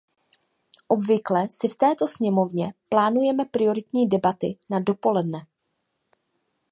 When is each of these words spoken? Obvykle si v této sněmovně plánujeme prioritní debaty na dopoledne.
Obvykle 0.87 1.47
si 1.49 1.69
v 1.69 1.75
této 1.75 2.07
sněmovně 2.07 2.73
plánujeme 2.89 3.45
prioritní 3.45 4.09
debaty 4.09 4.57
na 4.69 4.79
dopoledne. 4.79 5.45